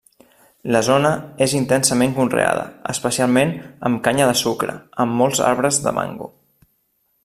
La 0.75 0.79
zona 0.87 1.09
és 1.45 1.53
intensament 1.59 2.15
conreada, 2.15 2.65
especialment 2.95 3.55
amb 3.91 4.03
canya 4.09 4.33
de 4.33 4.37
sucre, 4.43 4.79
amb 5.05 5.19
molts 5.23 5.47
arbres 5.55 5.83
de 5.89 5.99
mango. 6.01 6.35